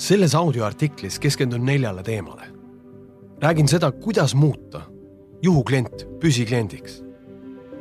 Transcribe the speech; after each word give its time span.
selles 0.00 0.34
audioartiklis 0.34 1.18
keskendun 1.18 1.66
neljale 1.66 2.02
teemale. 2.02 2.42
räägin 3.42 3.68
seda, 3.68 3.92
kuidas 3.92 4.34
muuta 4.34 4.80
juhuklient 5.42 6.08
püsikliendiks. 6.20 7.04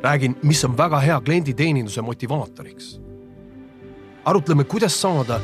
räägin, 0.04 0.36
mis 0.44 0.66
on 0.66 0.78
väga 0.78 1.00
hea 1.00 1.22
klienditeeninduse 1.22 2.02
motivaatoriks. 2.02 3.02
arutleme, 4.26 4.64
kuidas 4.64 5.02
saada 5.02 5.40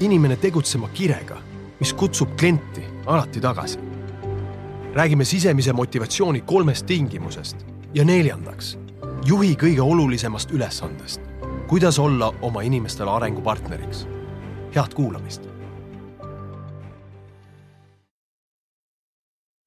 inimene 0.00 0.36
tegutsema 0.36 0.88
kirega, 0.88 1.36
mis 1.80 1.94
kutsub 1.94 2.28
klienti 2.38 2.82
alati 3.06 3.40
tagasi. 3.40 3.78
räägime 4.94 5.24
sisemise 5.24 5.72
motivatsiooni 5.72 6.40
kolmest 6.40 6.86
tingimusest 6.86 7.56
ja 7.94 8.04
neljandaks, 8.04 8.78
juhi 9.26 9.54
kõige 9.54 9.80
olulisemast 9.80 10.50
ülesandest, 10.50 11.20
kuidas 11.68 11.98
olla 11.98 12.34
oma 12.42 12.62
inimestele 12.62 13.10
arengupartneriks. 13.10 14.06
head 14.74 14.94
kuulamist 14.94 15.49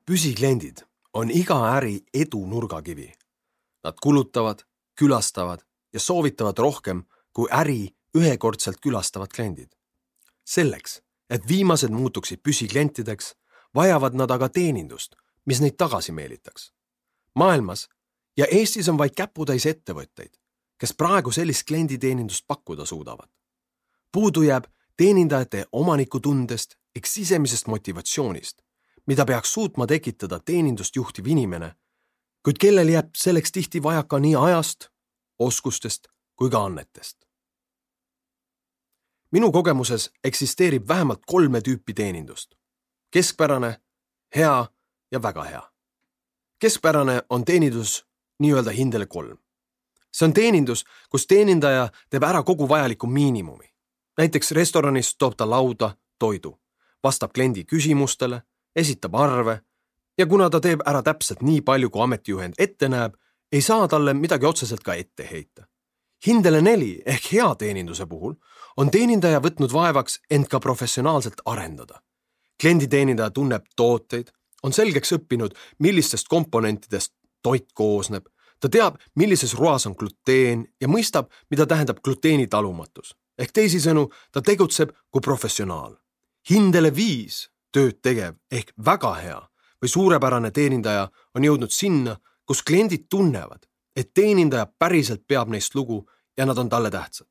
püsikliendid 0.06 0.84
on 1.14 1.32
iga 1.32 1.58
äri 1.78 2.02
edu 2.14 2.46
nurgakivi. 2.48 3.12
Nad 3.84 4.00
kulutavad, 4.04 4.64
külastavad 5.00 5.64
ja 5.94 6.00
soovitavad 6.00 6.58
rohkem 6.58 7.04
kui 7.34 7.48
äri 7.52 7.96
ühekordselt 8.18 8.80
külastavad 8.82 9.32
kliendid. 9.36 9.70
selleks, 10.46 11.02
et 11.30 11.48
viimased 11.48 11.90
muutuksid 11.90 12.42
püsiklientideks, 12.44 13.36
vajavad 13.76 14.14
nad 14.14 14.32
aga 14.32 14.50
teenindust, 14.50 15.16
mis 15.46 15.62
neid 15.62 15.78
tagasi 15.78 16.12
meelitaks. 16.12 16.74
maailmas 17.36 17.90
ja 18.38 18.46
Eestis 18.52 18.90
on 18.90 18.98
vaid 18.98 19.16
käputäis 19.16 19.66
ettevõtteid, 19.66 20.34
kes 20.78 20.94
praegu 20.94 21.32
sellist 21.32 21.68
klienditeenindust 21.68 22.44
pakkuda 22.48 22.86
suudavad. 22.86 23.30
puudu 24.12 24.42
jääb 24.42 24.64
teenindajate 24.98 25.66
omanikutundest 25.72 26.76
ehk 26.96 27.06
sisemisest 27.06 27.68
motivatsioonist 27.68 28.64
mida 29.08 29.26
peaks 29.26 29.54
suutma 29.54 29.88
tekitada 29.88 30.40
teenindust 30.40 30.96
juhtiv 30.96 31.28
inimene, 31.28 31.76
kuid 32.44 32.58
kellel 32.60 32.90
jääb 32.90 33.16
selleks 33.16 33.52
tihti 33.52 33.84
vajaka 33.84 34.20
nii 34.20 34.36
ajast, 34.36 34.88
oskustest 35.40 36.08
kui 36.36 36.50
ka 36.50 36.66
annetest. 36.66 37.18
minu 39.32 39.52
kogemuses 39.52 40.12
eksisteerib 40.24 40.88
vähemalt 40.88 41.22
kolme 41.26 41.60
tüüpi 41.60 41.94
teenindust. 41.94 42.56
keskpärane, 43.12 43.82
hea 44.36 44.66
ja 45.12 45.22
väga 45.22 45.44
hea. 45.44 45.72
keskpärane 46.60 47.22
on 47.30 47.46
teenindus 47.46 48.06
nii-öelda 48.40 48.72
hindele 48.72 49.06
kolm. 49.06 49.38
see 50.12 50.26
on 50.26 50.34
teenindus, 50.34 50.86
kus 51.10 51.28
teenindaja 51.28 51.90
teeb 52.10 52.24
ära 52.24 52.44
kogu 52.44 52.70
vajaliku 52.70 53.08
miinimumi. 53.08 53.74
näiteks 54.18 54.52
restoranis 54.52 55.16
toob 55.18 55.36
ta 55.38 55.50
lauda 55.50 55.98
toidu, 56.20 56.60
vastab 57.04 57.32
kliendi 57.34 57.64
küsimustele 57.64 58.42
esitab 58.76 59.16
arve 59.16 59.60
ja 60.18 60.26
kuna 60.26 60.50
ta 60.50 60.62
teeb 60.62 60.82
ära 60.86 61.02
täpselt 61.04 61.42
nii 61.42 61.62
palju, 61.62 61.90
kui 61.90 62.02
ametijuhend 62.04 62.54
ette 62.58 62.90
näeb, 62.90 63.16
ei 63.52 63.62
saa 63.62 63.88
talle 63.88 64.14
midagi 64.14 64.46
otseselt 64.46 64.84
ka 64.84 64.94
ette 64.94 65.28
heita. 65.32 65.68
hindele 66.28 66.62
neli 66.62 67.02
ehk 67.06 67.32
hea 67.32 67.56
teeninduse 67.56 68.06
puhul 68.06 68.34
on 68.78 68.92
teenindaja 68.92 69.40
võtnud 69.40 69.74
vaevaks 69.74 70.20
end 70.32 70.48
ka 70.48 70.60
professionaalselt 70.60 71.42
arendada. 71.46 72.02
klienditeenindaja 72.62 73.30
tunneb 73.30 73.66
tooteid, 73.76 74.32
on 74.64 74.74
selgeks 74.74 75.12
õppinud, 75.12 75.52
millistest 75.80 76.28
komponentidest 76.28 77.14
toit 77.42 77.68
koosneb, 77.74 78.30
ta 78.60 78.70
teab, 78.70 78.96
millises 79.16 79.54
roas 79.54 79.86
on 79.86 79.96
gluteen 80.00 80.68
ja 80.82 80.88
mõistab, 80.88 81.28
mida 81.50 81.66
tähendab 81.66 82.00
gluteeni 82.04 82.48
talumatus. 82.48 83.16
ehk 83.38 83.52
teisisõnu, 83.52 84.12
ta 84.32 84.42
tegutseb 84.42 84.92
kui 85.12 85.22
professionaal. 85.22 85.98
hindele 86.50 86.96
viis 86.96 87.53
tööd 87.74 88.00
tegev 88.02 88.38
ehk 88.52 88.72
väga 88.86 89.14
hea 89.20 89.42
või 89.84 89.90
suurepärane 89.90 90.52
teenindaja 90.52 91.10
on 91.36 91.44
jõudnud 91.44 91.72
sinna, 91.72 92.16
kus 92.46 92.64
kliendid 92.64 93.10
tunnevad, 93.10 93.66
et 93.96 94.14
teenindaja 94.14 94.66
päriselt 94.80 95.28
peab 95.28 95.50
neist 95.50 95.76
lugu 95.76 96.04
ja 96.38 96.46
nad 96.46 96.58
on 96.58 96.70
talle 96.70 96.92
tähtsad. 96.92 97.28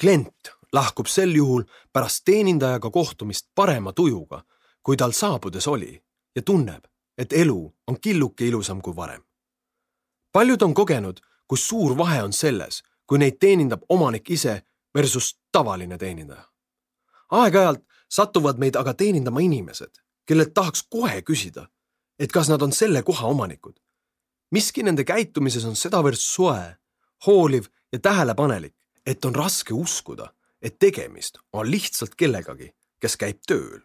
klient 0.00 0.50
lahkub 0.72 1.06
sel 1.06 1.34
juhul 1.34 1.62
pärast 1.92 2.24
teenindajaga 2.24 2.90
kohtumist 2.90 3.48
parema 3.54 3.92
tujuga, 3.92 4.42
kui 4.82 4.96
tal 4.96 5.12
saabudes 5.12 5.68
oli 5.68 6.02
ja 6.36 6.42
tunneb, 6.42 6.84
et 7.18 7.32
elu 7.32 7.74
on 7.86 8.00
killuke 8.00 8.46
ilusam 8.46 8.80
kui 8.80 8.96
varem. 8.96 9.22
paljud 10.32 10.62
on 10.62 10.74
kogenud, 10.74 11.20
kus 11.48 11.68
suur 11.68 11.96
vahe 11.98 12.22
on 12.22 12.32
selles, 12.32 12.82
kui 13.06 13.18
neid 13.18 13.38
teenindab 13.40 13.82
omanik 13.88 14.30
ise 14.30 14.62
versus 14.94 15.38
tavaline 15.52 15.98
teenindaja. 15.98 16.44
aeg-ajalt 17.30 17.84
satuvad 18.08 18.58
meid 18.58 18.76
aga 18.76 18.94
teenindama 18.94 19.40
inimesed, 19.40 20.00
kellelt 20.26 20.54
tahaks 20.54 20.82
kohe 20.90 21.22
küsida, 21.22 21.66
et 22.18 22.32
kas 22.32 22.48
nad 22.48 22.62
on 22.62 22.72
selle 22.72 23.02
koha 23.02 23.26
omanikud. 23.26 23.74
miski 24.50 24.82
nende 24.82 25.04
käitumises 25.04 25.64
on 25.64 25.76
sedavõrd 25.76 26.18
soe, 26.18 26.76
hooliv 27.26 27.66
ja 27.92 27.98
tähelepanelik, 27.98 28.74
et 29.06 29.24
on 29.24 29.34
raske 29.34 29.74
uskuda, 29.74 30.32
et 30.62 30.78
tegemist 30.78 31.38
on 31.52 31.70
lihtsalt 31.70 32.14
kellegagi, 32.14 32.72
kes 33.00 33.16
käib 33.16 33.38
tööl. 33.46 33.80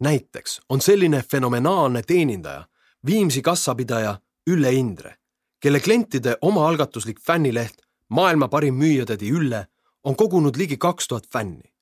näiteks 0.00 0.60
on 0.68 0.80
selline 0.80 1.22
fenomenaalne 1.22 2.02
teenindaja, 2.02 2.68
Viimsi 3.06 3.42
kassapidaja 3.42 4.20
Ülle 4.46 4.72
Indre, 4.72 5.16
kelle 5.60 5.80
klientide 5.80 6.36
omaalgatuslik 6.40 7.20
fännileht 7.20 7.82
Maailma 8.08 8.48
parim 8.48 8.74
müüjatädi 8.74 9.28
Ülle 9.28 9.66
on 10.04 10.16
kogunud 10.16 10.56
ligi 10.56 10.76
kaks 10.76 11.08
tuhat 11.08 11.26
fänni 11.32 11.73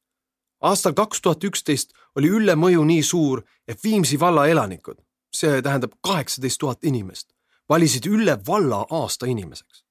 aastal 0.62 0.92
kaks 0.92 1.20
tuhat 1.20 1.44
üksteist 1.44 1.92
oli 2.16 2.28
Ülle 2.28 2.54
mõju 2.56 2.84
nii 2.86 3.02
suur, 3.02 3.42
et 3.68 3.84
Viimsi 3.84 4.20
valla 4.20 4.46
elanikud, 4.46 4.98
see 5.34 5.62
tähendab 5.62 5.96
kaheksateist 6.00 6.60
tuhat 6.60 6.84
inimest, 6.84 7.32
valisid 7.68 8.06
Ülle 8.06 8.38
valla 8.46 8.86
aasta 8.90 9.26
inimeseks. 9.26 9.84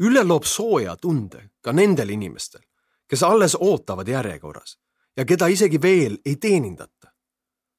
Ülle 0.00 0.24
loob 0.24 0.44
sooja 0.44 0.96
tunde 0.96 1.50
ka 1.60 1.72
nendel 1.72 2.08
inimestel, 2.08 2.62
kes 3.08 3.22
alles 3.22 3.56
ootavad 3.60 4.08
järjekorras 4.08 4.78
ja 5.16 5.24
keda 5.24 5.46
isegi 5.46 5.82
veel 5.82 6.18
ei 6.24 6.36
teenindata. 6.36 7.10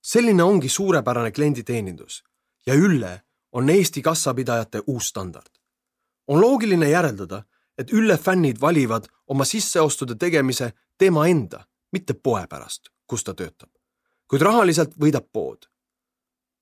selline 0.01 0.43
ongi 0.43 0.69
suurepärane 0.69 1.31
klienditeenindus 1.31 2.23
ja 2.65 2.73
Ülle 2.73 3.21
on 3.51 3.69
Eesti 3.69 4.01
kassapidajate 4.01 4.81
uus 4.87 5.07
standard. 5.07 5.51
on 6.27 6.41
loogiline 6.41 6.89
järeldada, 6.89 7.43
et 7.77 7.93
Ülle 7.93 8.17
fännid 8.17 8.61
valivad 8.61 9.05
oma 9.27 9.45
sisseostude 9.45 10.15
tegemise 10.15 10.73
tema 10.97 11.27
enda 11.27 11.65
mitte 11.91 12.13
poe 12.13 12.47
pärast, 12.47 12.89
kus 13.07 13.23
ta 13.23 13.33
töötab. 13.33 13.69
kuid 14.27 14.41
rahaliselt 14.41 14.95
võidab 14.95 15.27
pood. 15.33 15.67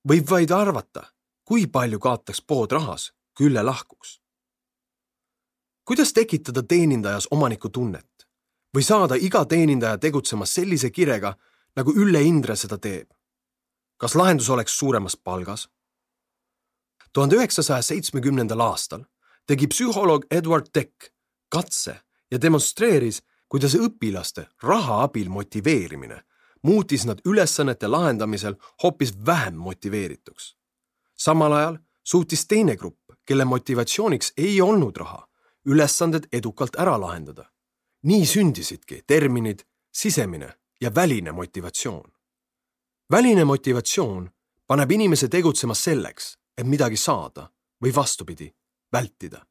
võib 0.08 0.30
vaid 0.30 0.50
arvata, 0.50 1.12
kui 1.44 1.66
palju 1.66 1.98
kaotaks 1.98 2.40
pood 2.42 2.72
rahas, 2.72 3.12
kui 3.36 3.46
Ülle 3.46 3.62
lahkuks. 3.62 4.20
kuidas 5.84 6.12
tekitada 6.12 6.62
teenindajas 6.62 7.28
omanikutunnet 7.30 8.26
või 8.76 8.82
saada 8.82 9.14
iga 9.14 9.44
teenindaja 9.44 9.98
tegutsema 9.98 10.46
sellise 10.46 10.90
kirega, 10.90 11.36
nagu 11.76 11.92
Ülle 11.92 12.22
Indre 12.22 12.56
seda 12.56 12.78
teeb? 12.78 13.10
kas 13.96 14.14
lahendus 14.14 14.50
oleks 14.50 14.78
suuremas 14.78 15.16
palgas? 15.16 15.68
tuhande 17.12 17.36
üheksasaja 17.36 17.82
seitsmekümnendal 17.82 18.60
aastal 18.60 19.04
tegi 19.46 19.66
psühholoog 19.66 20.26
Edward 20.30 20.66
Deck 20.74 21.10
katse 21.48 22.00
ja 22.30 22.38
demonstreeris, 22.42 23.22
kuidas 23.50 23.74
õpilaste 23.74 24.46
raha 24.62 25.02
abil 25.02 25.28
motiveerimine 25.28 26.22
muutis 26.62 27.06
nad 27.06 27.18
ülesannete 27.24 27.88
lahendamisel 27.88 28.54
hoopis 28.82 29.26
vähem 29.26 29.54
motiveerituks. 29.54 30.56
samal 31.16 31.52
ajal 31.52 31.78
suutis 32.04 32.46
teine 32.46 32.76
grupp, 32.76 33.10
kelle 33.24 33.44
motivatsiooniks 33.44 34.32
ei 34.36 34.60
olnud 34.60 34.96
raha, 34.96 35.28
ülesanded 35.66 36.24
edukalt 36.32 36.76
ära 36.78 37.00
lahendada. 37.00 37.52
nii 38.02 38.26
sündisidki 38.26 39.02
terminid 39.06 39.60
sisemine 39.92 40.52
ja 40.80 40.94
väline 40.94 41.32
motivatsioon. 41.32 42.12
väline 43.10 43.44
motivatsioon 43.44 44.30
paneb 44.66 44.90
inimese 44.90 45.28
tegutsema 45.28 45.74
selleks, 45.74 46.38
et 46.58 46.66
midagi 46.66 46.96
saada 46.96 47.50
või 47.84 47.94
vastupidi, 47.94 48.54
vältida. 48.92 49.46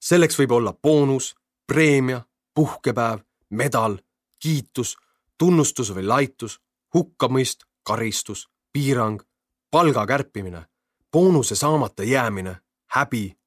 selleks 0.00 0.38
võib 0.38 0.50
olla 0.50 0.72
boonus, 0.72 1.34
preemia, 1.66 2.22
puhkepäev, 2.54 3.18
medal, 3.50 3.98
kiitus, 4.38 4.96
tunnustus 5.38 5.94
või 5.94 6.06
laitus, 6.06 6.60
hukkamõist, 6.94 7.64
karistus, 7.82 8.48
piirang, 8.72 9.22
palga 9.70 10.06
kärpimine, 10.06 10.66
boonuse 11.12 11.54
saamata 11.54 12.04
jäämine, 12.04 12.56
häbi 12.86 13.38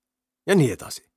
ja 0.46 0.56
nii 0.56 0.72
edasi. 0.72 1.10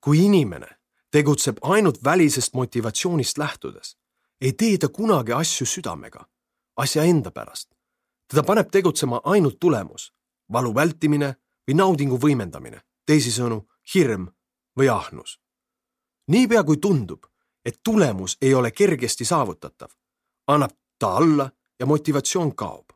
kui 0.00 0.24
inimene 0.24 0.78
tegutseb 1.10 1.56
ainult 1.62 2.04
välisest 2.04 2.54
motivatsioonist 2.54 3.38
lähtudes, 3.38 3.96
ei 4.40 4.52
tee 4.52 4.78
ta 4.78 4.88
kunagi 4.88 5.32
asju 5.32 5.66
südamega, 5.66 6.26
asja 6.76 7.02
enda 7.02 7.30
pärast. 7.30 7.74
teda 8.28 8.42
paneb 8.42 8.70
tegutsema 8.70 9.20
ainult 9.24 9.60
tulemus, 9.60 10.12
valu 10.52 10.74
vältimine 10.74 11.34
või 11.68 11.74
naudingu 11.74 12.18
võimendamine, 12.18 12.80
teisisõnu 13.06 13.68
hirm 13.94 14.28
või 14.78 14.88
ahnus. 14.88 15.40
niipea 16.28 16.64
kui 16.64 16.76
tundub, 16.76 17.24
et 17.64 17.80
tulemus 17.84 18.36
ei 18.42 18.54
ole 18.54 18.70
kergesti 18.70 19.24
saavutatav, 19.24 19.88
annab 20.46 20.70
ta 20.98 21.16
alla 21.16 21.50
ja 21.80 21.86
motivatsioon 21.86 22.56
kaob. 22.56 22.88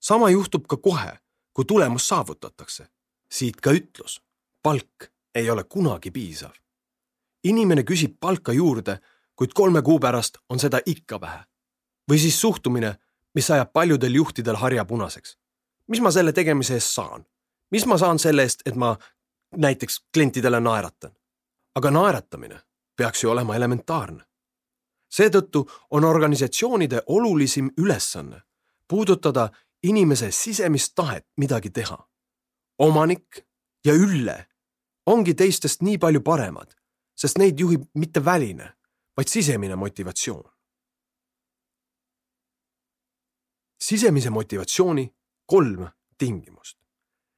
sama 0.00 0.30
juhtub 0.30 0.66
ka 0.66 0.76
kohe, 0.76 1.18
kui 1.52 1.64
tulemus 1.64 2.08
saavutatakse. 2.08 2.86
siit 3.32 3.60
ka 3.60 3.70
ütlus, 3.70 4.22
palk 4.62 5.12
ei 5.34 5.50
ole 5.50 5.64
kunagi 5.64 6.10
piisav. 6.10 6.52
inimene 7.44 7.82
küsib 7.82 8.16
palka 8.20 8.52
juurde, 8.52 8.98
kuid 9.36 9.50
kolme 9.54 9.82
kuu 9.82 9.98
pärast 10.00 10.38
on 10.48 10.58
seda 10.58 10.80
ikka 10.86 11.20
vähe. 11.20 11.44
või 12.12 12.18
siis 12.18 12.40
suhtumine, 12.40 12.98
mis 13.34 13.50
ajab 13.50 13.72
paljudel 13.72 14.14
juhtidel 14.14 14.56
harja 14.56 14.84
punaseks. 14.84 15.38
mis 15.88 16.00
ma 16.00 16.10
selle 16.10 16.32
tegemise 16.32 16.74
eest 16.74 16.94
saan? 16.94 17.26
mis 17.70 17.86
ma 17.86 17.98
saan 17.98 18.18
selle 18.18 18.42
eest, 18.42 18.62
et 18.66 18.74
ma 18.74 18.96
näiteks 19.56 20.04
klientidele 20.14 20.60
naeratan? 20.60 21.12
aga 21.74 21.90
naeratamine 21.90 22.60
peaks 23.00 23.24
ju 23.24 23.30
olema 23.30 23.56
elementaarne. 23.56 24.24
seetõttu 25.16 25.60
on 25.90 26.04
organisatsioonide 26.04 27.02
olulisim 27.06 27.70
ülesanne 27.76 28.42
puudutada 28.88 29.48
inimese 29.82 30.30
sisemist 30.30 30.92
tahet 30.94 31.26
midagi 31.36 31.70
teha. 31.70 32.08
omanik 32.78 33.46
ja 33.84 33.94
ülle 33.94 34.46
ongi 35.06 35.34
teistest 35.34 35.82
nii 35.82 35.98
palju 35.98 36.20
paremad, 36.20 36.74
sest 37.16 37.38
neid 37.38 37.60
juhib 37.60 37.82
mitte 37.94 38.24
väline, 38.24 38.72
vaid 39.16 39.28
sisemine 39.28 39.76
motivatsioon. 39.76 40.44
sisemise 43.80 44.30
motivatsiooni 44.30 45.14
kolm 45.46 45.88
tingimust. 46.18 46.78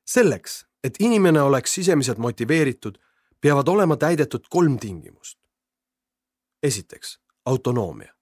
selleks, 0.05 0.67
et 0.85 0.95
inimene 0.99 1.43
oleks 1.43 1.75
sisemiselt 1.75 2.19
motiveeritud, 2.19 2.99
peavad 3.41 3.69
olema 3.69 3.97
täidetud 3.97 4.47
kolm 4.51 4.79
tingimust. 4.79 5.42
Esiteks, 6.63 7.21
autonoomia. 7.45 8.15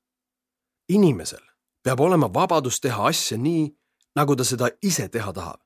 inimesel 0.89 1.45
peab 1.83 2.01
olema 2.01 2.35
vabadus 2.35 2.81
teha 2.81 3.07
asja 3.07 3.39
nii, 3.39 3.77
nagu 4.17 4.37
ta 4.37 4.45
seda 4.45 4.71
ise 4.83 5.09
teha 5.09 5.33
tahab. 5.33 5.61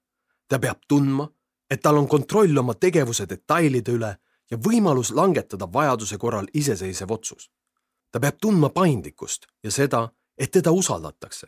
ta 0.48 0.58
peab 0.58 0.78
tundma, 0.88 1.28
et 1.70 1.80
tal 1.80 1.96
on 1.96 2.08
kontroll 2.08 2.56
oma 2.58 2.74
tegevuse 2.74 3.26
detailide 3.28 3.92
üle 3.92 4.16
ja 4.50 4.56
võimalus 4.56 5.10
langetada 5.10 5.72
vajaduse 5.72 6.18
korral 6.18 6.46
iseseisev 6.54 7.10
otsus. 7.10 7.50
ta 8.10 8.20
peab 8.20 8.38
tundma 8.40 8.68
paindlikkust 8.68 9.46
ja 9.62 9.70
seda, 9.70 10.08
et 10.38 10.50
teda 10.50 10.70
usaldatakse. 10.70 11.46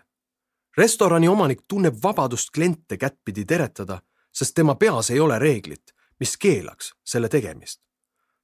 restorani 0.77 1.29
omanik 1.29 1.61
tunneb 1.69 1.95
vabadust 2.03 2.51
kliente 2.51 2.97
kättpidi 2.97 3.45
teretada, 3.45 4.03
sest 4.33 4.55
tema 4.55 4.75
peas 4.75 5.11
ei 5.11 5.21
ole 5.21 5.39
reeglit, 5.39 5.95
mis 6.21 6.37
keelaks 6.37 6.95
selle 7.05 7.29
tegemist. 7.29 7.81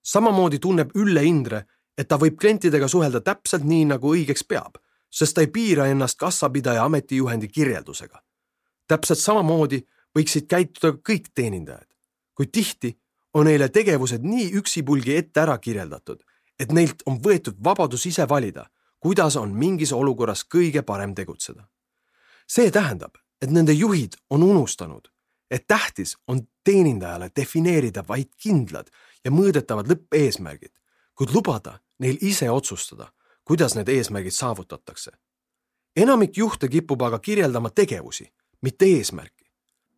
samamoodi 0.03 0.59
tunneb 0.59 0.91
Ülle 0.97 1.25
Indre, 1.25 1.67
et 1.99 2.09
ta 2.09 2.19
võib 2.19 2.39
klientidega 2.41 2.89
suhelda 2.89 3.21
täpselt 3.21 3.65
nii, 3.65 3.85
nagu 3.93 4.15
õigeks 4.15 4.45
peab, 4.49 4.79
sest 5.13 5.37
ta 5.37 5.45
ei 5.45 5.51
piira 5.53 5.87
ennast 5.87 6.19
kassapidaja 6.19 6.85
ametijuhendi 6.85 7.49
kirjeldusega. 7.49 8.23
täpselt 8.89 9.19
samamoodi 9.19 9.87
võiksid 10.17 10.47
käituda 10.49 10.97
kõik 11.09 11.31
teenindajad, 11.35 11.89
kuid 12.35 12.51
tihti 12.53 12.99
on 13.35 13.47
neile 13.47 13.69
tegevused 13.69 14.25
nii 14.25 14.51
üksipulgi 14.61 15.17
ette 15.17 15.41
ära 15.41 15.59
kirjeldatud, 15.59 16.21
et 16.61 16.73
neilt 16.73 17.03
on 17.07 17.19
võetud 17.23 17.57
vabadus 17.65 18.07
ise 18.07 18.29
valida, 18.29 18.67
kuidas 19.01 19.37
on 19.37 19.55
mingis 19.55 19.93
olukorras 19.93 20.45
kõige 20.45 20.83
parem 20.83 21.15
tegutseda. 21.15 21.69
see 22.47 22.71
tähendab, 22.71 23.17
et 23.43 23.51
nende 23.51 23.73
juhid 23.73 24.17
on 24.31 24.43
unustanud, 24.43 25.09
et 25.51 25.67
tähtis 25.67 26.17
on 26.29 26.41
teenindajale 26.65 27.31
defineerida 27.37 28.05
vaid 28.09 28.29
kindlad 28.37 28.91
ja 29.25 29.31
mõõdetavad 29.31 29.89
lõppeesmärgid, 29.89 30.73
kuid 31.23 31.35
lubada 31.35 31.79
neil 32.03 32.19
ise 32.21 32.51
otsustada, 32.51 33.13
kuidas 33.45 33.77
need 33.79 33.89
eesmärgid 33.89 34.35
saavutatakse. 34.35 35.11
enamik 35.97 36.37
juhte 36.37 36.69
kipub 36.69 37.03
aga 37.03 37.19
kirjeldama 37.19 37.71
tegevusi, 37.71 38.33
mitte 38.63 38.85
eesmärki 38.85 39.43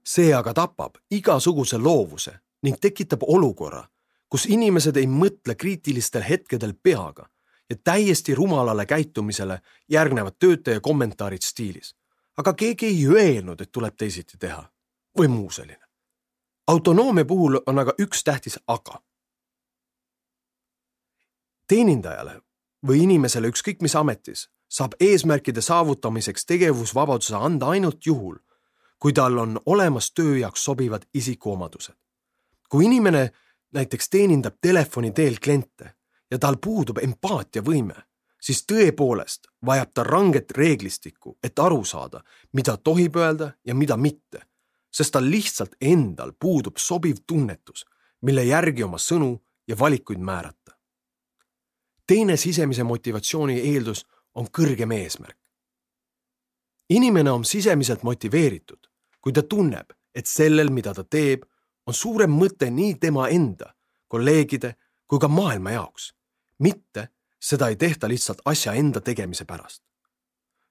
see 0.05 0.35
aga 0.35 0.55
tapab 0.55 0.99
igasuguse 1.11 1.79
loovuse 1.79 2.33
ning 2.63 2.77
tekitab 2.81 3.23
olukorra, 3.23 3.85
kus 4.29 4.47
inimesed 4.47 4.97
ei 4.97 5.07
mõtle 5.07 5.55
kriitilistel 5.55 6.23
hetkedel 6.29 6.75
peaga 6.83 7.29
ja 7.71 7.77
täiesti 7.85 8.35
rumalale 8.35 8.87
käitumisele 8.87 9.61
järgnevad 9.89 10.37
töötaja 10.39 10.81
kommentaarid 10.81 11.43
stiilis. 11.43 11.97
aga 12.37 12.53
keegi 12.55 12.87
ei 12.87 13.07
öelnud, 13.07 13.61
et 13.61 13.73
tuleb 13.73 13.97
teisiti 13.97 14.39
teha 14.39 14.65
või 15.19 15.29
muu 15.29 15.51
selline. 15.51 15.85
autonoomia 16.67 17.25
puhul 17.25 17.61
on 17.67 17.79
aga 17.79 17.93
üks 17.99 18.25
tähtis 18.25 18.59
aga. 18.67 19.01
Teenindajale 21.75 22.39
või 22.87 23.03
inimesele 23.09 23.51
ükskõik 23.51 23.83
mis 23.83 23.97
ametis 23.99 24.49
saab 24.75 24.95
eesmärkide 25.01 25.63
saavutamiseks 25.63 26.47
tegevusvabaduse 26.47 27.37
anda 27.37 27.73
ainult 27.75 28.07
juhul, 28.07 28.39
kui 28.99 29.13
tal 29.13 29.39
on 29.39 29.59
olemas 29.67 30.13
töö 30.15 30.39
jaoks 30.39 30.65
sobivad 30.65 31.03
isikuomadused. 31.15 31.95
kui 32.69 32.85
inimene 32.85 33.31
näiteks 33.75 34.09
teenindab 34.11 34.55
telefoni 34.61 35.11
teel 35.11 35.37
kliente 35.45 35.95
ja 36.31 36.39
tal 36.39 36.57
puudub 36.57 36.99
empaatiavõime, 36.99 37.95
siis 38.41 38.65
tõepoolest 38.73 39.47
vajab 39.67 39.93
ta 39.95 40.03
ranget 40.03 40.51
reeglistikku, 40.57 41.39
et 41.43 41.59
aru 41.59 41.85
saada, 41.85 42.25
mida 42.53 42.77
tohib 42.77 43.17
öelda 43.17 43.53
ja 43.65 43.75
mida 43.75 43.97
mitte, 43.97 44.43
sest 44.91 45.13
tal 45.13 45.31
lihtsalt 45.31 45.77
endal 45.81 46.33
puudub 46.39 46.77
sobiv 46.77 47.23
tunnetus, 47.27 47.87
mille 48.23 48.45
järgi 48.45 48.83
oma 48.83 48.99
sõnu 48.99 49.37
ja 49.69 49.79
valikuid 49.79 50.19
määrata. 50.19 50.74
Teine 52.07 52.37
sisemise 52.37 52.83
motivatsiooni 52.83 53.61
eeldus 53.61 54.07
on 54.35 54.47
kõrgem 54.47 54.93
eesmärk. 54.93 55.39
inimene 56.91 57.31
on 57.31 57.45
sisemiselt 57.45 58.03
motiveeritud, 58.03 58.87
kui 59.21 59.33
ta 59.33 59.43
tunneb, 59.43 59.91
et 60.15 60.27
sellel, 60.27 60.71
mida 60.71 60.95
ta 60.95 61.05
teeb, 61.05 61.43
on 61.87 61.95
suurem 61.95 62.31
mõte 62.31 62.71
nii 62.71 62.95
tema 62.95 63.29
enda, 63.29 63.75
kolleegide 64.09 64.75
kui 65.07 65.19
ka 65.19 65.29
maailma 65.29 65.71
jaoks. 65.71 66.15
mitte 66.59 67.09
seda 67.41 67.69
ei 67.69 67.77
tehta 67.77 68.09
lihtsalt 68.09 68.41
asja 68.45 68.73
enda 68.73 69.01
tegemise 69.01 69.45
pärast. 69.45 69.83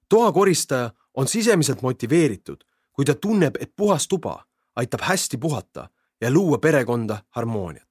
toakoristaja 0.09 0.91
on 1.13 1.27
sisemiselt 1.27 1.81
motiveeritud, 1.81 2.63
kui 2.93 3.05
ta 3.05 3.15
tunneb, 3.15 3.55
et 3.59 3.75
puhas 3.75 4.07
tuba 4.07 4.45
aitab 4.75 5.01
hästi 5.01 5.37
puhata 5.37 5.89
ja 6.21 6.31
luua 6.31 6.57
perekonda 6.57 7.23
harmooniat. 7.29 7.89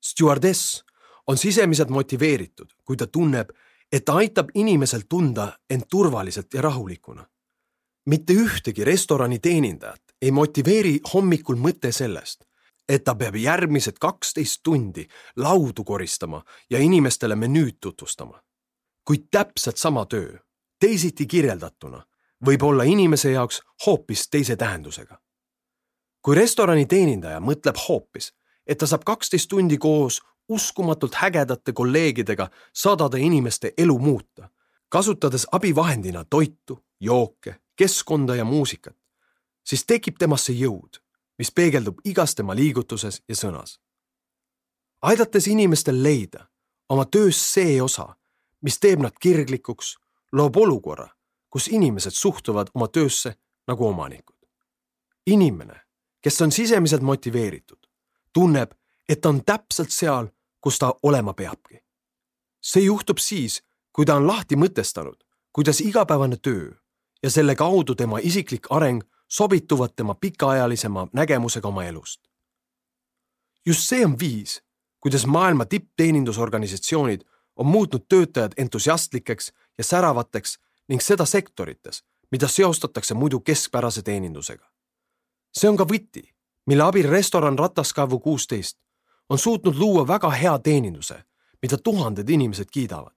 Stewardess 0.00 0.84
on 1.26 1.38
sisemiselt 1.38 1.90
motiveeritud, 1.90 2.72
kui 2.84 2.96
ta 2.96 3.06
tunneb, 3.06 3.50
et 3.92 4.04
ta 4.04 4.14
aitab 4.20 4.50
inimesel 4.54 5.06
tunda 5.08 5.52
end 5.70 5.86
turvaliselt 5.90 6.54
ja 6.54 6.62
rahulikuna 6.62 7.24
mitte 8.06 8.32
ühtegi 8.32 8.84
restorani 8.84 9.38
teenindajat 9.38 10.02
ei 10.22 10.30
motiveeri 10.30 10.98
hommikul 11.14 11.56
mõte 11.56 11.92
sellest, 11.92 12.44
et 12.88 13.04
ta 13.04 13.14
peab 13.14 13.36
järgmised 13.36 13.98
kaksteist 14.00 14.60
tundi 14.62 15.06
laudu 15.36 15.84
koristama 15.84 16.42
ja 16.70 16.78
inimestele 16.78 17.36
menüüd 17.36 17.80
tutvustama. 17.80 18.40
kuid 19.04 19.28
täpselt 19.30 19.76
sama 19.76 20.06
töö, 20.06 20.38
teisiti 20.80 21.26
kirjeldatuna, 21.26 22.06
võib 22.46 22.62
olla 22.62 22.84
inimese 22.84 23.30
jaoks 23.30 23.60
hoopis 23.86 24.28
teise 24.30 24.56
tähendusega. 24.56 25.18
kui 26.22 26.34
restorani 26.34 26.86
teenindaja 26.86 27.40
mõtleb 27.40 27.76
hoopis, 27.88 28.32
et 28.66 28.78
ta 28.78 28.86
saab 28.86 29.04
kaksteist 29.04 29.48
tundi 29.48 29.78
koos 29.78 30.22
uskumatult 30.48 31.14
ägedate 31.22 31.72
kolleegidega 31.72 32.50
sadade 32.72 33.20
inimeste 33.20 33.72
elu 33.78 33.98
muuta, 33.98 34.48
kasutades 34.88 35.46
abivahendina 35.52 36.24
toitu, 36.24 36.84
jooke, 37.00 37.56
keskkonda 37.76 38.36
ja 38.36 38.44
muusikat, 38.44 38.96
siis 39.64 39.86
tekib 39.86 40.16
temasse 40.18 40.52
jõud, 40.52 41.00
mis 41.38 41.50
peegeldub 41.50 41.98
igas 42.04 42.34
tema 42.34 42.54
liigutuses 42.54 43.22
ja 43.28 43.34
sõnas. 43.34 43.80
aidates 45.02 45.46
inimestel 45.46 46.02
leida 46.02 46.46
oma 46.88 47.04
töös 47.04 47.52
see 47.52 47.82
osa, 47.82 48.14
mis 48.60 48.78
teeb 48.78 49.00
nad 49.00 49.12
kirglikuks, 49.20 49.96
loob 50.32 50.56
olukorra, 50.56 51.08
kus 51.50 51.68
inimesed 51.68 52.12
suhtuvad 52.12 52.70
oma 52.74 52.88
töösse 52.88 53.34
nagu 53.66 53.86
omanikud. 53.86 54.36
inimene, 55.26 55.80
kes 56.20 56.42
on 56.42 56.52
sisemiselt 56.52 57.02
motiveeritud, 57.02 57.86
tunneb, 58.32 58.72
et 59.08 59.20
ta 59.20 59.28
on 59.28 59.44
täpselt 59.44 59.90
seal, 59.90 60.28
kus 60.64 60.78
ta 60.78 60.94
olema 61.02 61.34
peabki. 61.34 61.84
see 62.64 62.84
juhtub 62.84 63.18
siis, 63.18 63.62
kui 63.92 64.06
ta 64.06 64.14
on 64.16 64.26
lahti 64.26 64.56
mõtestanud, 64.56 65.20
kuidas 65.52 65.80
igapäevane 65.80 66.36
töö 66.36 66.70
ja 67.22 67.30
selle 67.30 67.54
kaudu 67.54 67.94
tema 67.94 68.18
isiklik 68.18 68.66
areng 68.70 69.02
sobituvad 69.28 69.92
tema 69.96 70.14
pikaajalisema 70.14 71.08
nägemusega 71.12 71.68
oma 71.68 71.84
elust. 71.84 72.20
just 73.66 73.88
see 73.88 74.04
on 74.04 74.18
viis, 74.18 74.62
kuidas 75.00 75.26
maailma 75.26 75.64
tippteenindusorganisatsioonid 75.64 77.20
on 77.56 77.66
muutnud 77.66 78.06
töötajad 78.08 78.52
entusiastlikeks 78.56 79.52
ja 79.78 79.84
säravateks 79.84 80.58
ning 80.88 81.00
seda 81.00 81.24
sektorites, 81.24 82.04
mida 82.30 82.48
seostatakse 82.48 83.14
muidu 83.14 83.40
keskpärase 83.40 84.02
teenindusega. 84.02 84.64
see 85.58 85.68
on 85.68 85.76
ka 85.76 85.84
võti, 85.84 86.24
mille 86.66 86.82
abil 86.82 87.10
restoran 87.10 87.58
Rataskaevu 87.58 88.20
kuusteist 88.20 88.83
on 89.28 89.38
suutnud 89.38 89.76
luua 89.76 90.06
väga 90.06 90.30
hea 90.30 90.58
teeninduse, 90.58 91.24
mida 91.62 91.78
tuhanded 91.78 92.28
inimesed 92.28 92.70
kiidavad. 92.72 93.14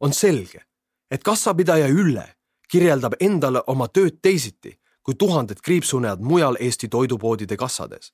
on 0.00 0.12
selge, 0.12 0.60
et 1.10 1.22
kassapidaja 1.22 1.88
Ülle 1.88 2.34
kirjeldab 2.68 3.12
endale 3.20 3.62
oma 3.66 3.88
tööd 3.88 4.18
teisiti 4.22 4.78
kui 5.02 5.14
tuhanded 5.14 5.60
kriipsunejad 5.64 6.20
mujal 6.20 6.56
Eesti 6.60 6.88
toidupoodide 6.88 7.56
kassades. 7.56 8.12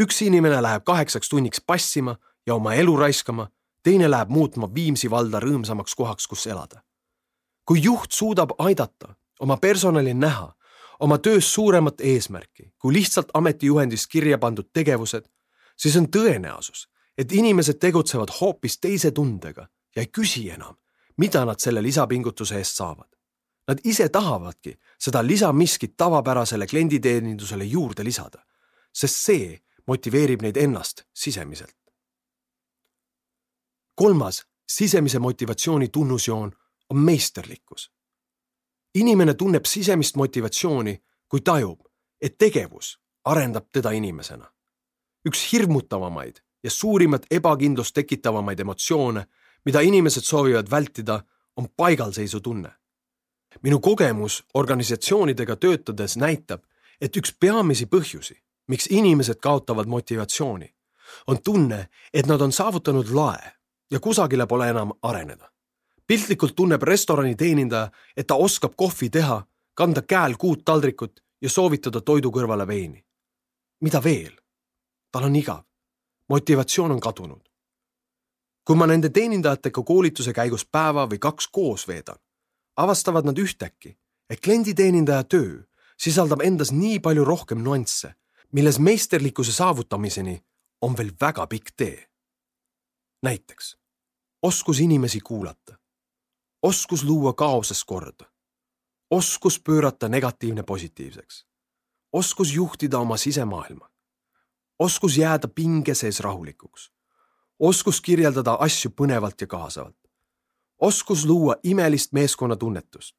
üks 0.00 0.22
inimene 0.22 0.62
läheb 0.62 0.84
kaheksaks 0.84 1.28
tunniks 1.28 1.60
passima 1.66 2.16
ja 2.46 2.54
oma 2.54 2.74
elu 2.74 2.96
raiskama, 2.96 3.48
teine 3.82 4.10
läheb 4.10 4.28
muutma 4.28 4.74
Viimsi 4.74 5.10
valda 5.10 5.40
rõõmsamaks 5.40 5.94
kohaks, 5.96 6.26
kus 6.26 6.46
elada. 6.46 6.82
kui 7.64 7.82
juht 7.82 8.12
suudab 8.12 8.50
aidata 8.58 9.14
oma 9.40 9.56
personalil 9.56 10.16
näha 10.16 10.54
oma 11.00 11.18
töös 11.18 11.54
suuremat 11.54 12.00
eesmärki 12.00 12.72
kui 12.78 12.94
lihtsalt 12.94 13.28
ametijuhendis 13.34 14.06
kirja 14.06 14.38
pandud 14.38 14.68
tegevused, 14.72 15.24
siis 15.80 15.96
on 15.96 16.08
tõenäosus, 16.12 16.88
et 17.18 17.32
inimesed 17.32 17.80
tegutsevad 17.80 18.32
hoopis 18.40 18.78
teise 18.80 19.10
tundega 19.16 19.68
ja 19.96 20.02
ei 20.02 20.10
küsi 20.12 20.50
enam, 20.52 20.76
mida 21.16 21.44
nad 21.44 21.60
selle 21.60 21.82
lisapingutuse 21.82 22.58
eest 22.58 22.76
saavad. 22.76 23.08
Nad 23.68 23.80
ise 23.84 24.08
tahavadki 24.08 24.74
seda 24.98 25.22
lisamiskit 25.26 25.96
tavapärasele 25.96 26.66
klienditeenindusele 26.66 27.64
juurde 27.64 28.04
lisada, 28.04 28.42
sest 28.92 29.16
see 29.16 29.58
motiveerib 29.86 30.42
neid 30.42 30.56
ennast 30.56 31.06
sisemiselt. 31.14 31.76
kolmas 33.94 34.46
sisemise 34.68 35.18
motivatsiooni 35.18 35.88
tunnusjoon 35.88 36.52
on 36.90 36.98
meisterlikkus 36.98 37.90
inimene 38.94 39.34
tunneb 39.34 39.64
sisemist 39.64 40.16
motivatsiooni, 40.16 40.96
kui 41.28 41.40
tajub, 41.40 41.80
et 42.20 42.38
tegevus 42.38 42.98
arendab 43.24 43.68
teda 43.72 43.90
inimesena. 43.90 44.50
Üks 45.26 45.52
hirmutavamaid 45.52 46.40
ja 46.62 46.70
suurimat 46.70 47.26
ebakindlust 47.30 47.94
tekitavamaid 47.94 48.60
emotsioone, 48.60 49.26
mida 49.64 49.80
inimesed 49.80 50.22
soovivad 50.22 50.70
vältida, 50.70 51.20
on 51.56 51.68
paigalseisu 51.76 52.40
tunne. 52.40 52.72
minu 53.62 53.80
kogemus 53.80 54.44
organisatsioonidega 54.54 55.56
töötades 55.56 56.16
näitab, 56.16 56.62
et 57.00 57.16
üks 57.16 57.34
peamisi 57.40 57.86
põhjusi, 57.86 58.36
miks 58.68 58.86
inimesed 58.86 59.40
kaotavad 59.42 59.86
motivatsiooni, 59.86 60.74
on 61.26 61.42
tunne, 61.42 61.88
et 62.14 62.26
nad 62.26 62.40
on 62.40 62.52
saavutanud 62.52 63.08
lae 63.10 63.52
ja 63.90 64.00
kusagile 64.00 64.46
pole 64.46 64.68
enam 64.68 64.92
areneda 65.02 65.50
piltlikult 66.10 66.56
tunneb 66.58 66.82
restorani 66.82 67.36
teenindaja, 67.38 67.86
et 68.16 68.26
ta 68.26 68.34
oskab 68.34 68.72
kohvi 68.76 69.06
teha, 69.14 69.36
kanda 69.78 70.02
käel 70.02 70.34
kuut 70.42 70.64
taldrikut 70.66 71.20
ja 71.38 71.50
soovitada 71.50 72.00
toidu 72.00 72.32
kõrvale 72.34 72.66
veini. 72.66 73.04
mida 73.80 74.02
veel? 74.04 74.39
Tal 75.12 75.24
on 75.24 75.36
igav. 75.36 75.64
motivatsioon 76.28 76.90
on 76.90 77.00
kadunud. 77.00 77.42
kui 78.64 78.76
ma 78.76 78.86
nende 78.86 79.08
teenindajatega 79.08 79.82
koolituse 79.82 80.32
käigus 80.32 80.64
päeva 80.64 81.06
või 81.06 81.18
kaks 81.18 81.48
koos 81.48 81.88
veedan, 81.88 82.18
avastavad 82.76 83.24
nad 83.24 83.38
ühtäkki, 83.38 83.98
et 84.30 84.40
klienditeenindaja 84.40 85.24
töö 85.24 85.62
sisaldab 85.96 86.40
endas 86.40 86.72
nii 86.72 87.00
palju 87.00 87.24
rohkem 87.24 87.64
nüansse, 87.64 88.14
milles 88.52 88.78
meisterlikkuse 88.78 89.52
saavutamiseni 89.52 90.38
on 90.80 90.96
veel 90.96 91.12
väga 91.20 91.46
pikk 91.46 91.70
tee. 91.76 92.10
näiteks 93.22 93.76
oskus 94.42 94.80
inimesi 94.80 95.20
kuulata 95.20 95.80
oskus 96.62 97.04
luua 97.04 97.32
kaoses 97.32 97.84
korda, 97.84 98.24
oskus 99.10 99.60
pöörata 99.60 100.08
negatiivne 100.08 100.62
positiivseks, 100.62 101.46
oskus 102.12 102.54
juhtida 102.54 102.98
oma 102.98 103.16
sisemaailma, 103.16 103.90
oskus 104.80 105.16
jääda 105.16 105.48
pinge 105.48 105.94
sees 105.94 106.20
rahulikuks, 106.20 106.92
oskus 107.58 108.00
kirjeldada 108.00 108.56
asju 108.60 108.90
põnevalt 108.90 109.40
ja 109.40 109.46
kaasavalt, 109.46 109.96
oskus 110.78 111.26
luua 111.26 111.56
imelist 111.62 112.12
meeskonnatunnetust, 112.12 113.16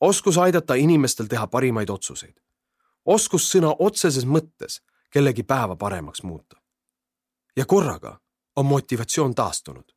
oskus 0.00 0.38
aidata 0.38 0.74
inimestel 0.74 1.26
teha 1.26 1.46
parimaid 1.46 1.90
otsuseid, 1.90 2.36
oskus 3.04 3.48
sõna 3.50 3.74
otseses 3.78 4.26
mõttes 4.26 4.80
kellegi 5.10 5.42
päeva 5.42 5.76
paremaks 5.76 6.22
muuta. 6.22 6.56
ja 7.56 7.66
korraga 7.66 8.20
on 8.56 8.66
motivatsioon 8.66 9.34
taastunud. 9.34 9.92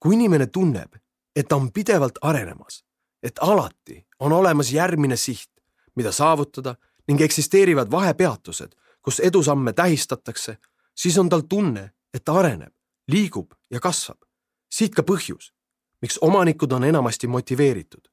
kui 0.00 0.14
inimene 0.14 0.46
tunneb, 0.46 0.96
et 1.36 1.48
ta 1.48 1.56
on 1.56 1.72
pidevalt 1.72 2.18
arenemas, 2.22 2.84
et 3.22 3.38
alati 3.40 4.06
on 4.18 4.32
olemas 4.32 4.72
järgmine 4.72 5.16
siht, 5.16 5.50
mida 5.96 6.12
saavutada 6.12 6.74
ning 7.08 7.20
eksisteerivad 7.20 7.90
vahepeatused, 7.90 8.74
kus 9.04 9.20
edusamme 9.20 9.72
tähistatakse, 9.72 10.56
siis 10.96 11.18
on 11.18 11.28
tal 11.28 11.44
tunne, 11.48 11.90
et 12.14 12.24
ta 12.24 12.38
areneb, 12.40 12.72
liigub 13.08 13.52
ja 13.70 13.80
kasvab. 13.80 14.18
siit 14.74 14.94
ka 14.94 15.02
põhjus, 15.06 15.52
miks 16.02 16.18
omanikud 16.20 16.72
on 16.72 16.84
enamasti 16.84 17.26
motiveeritud. 17.26 18.08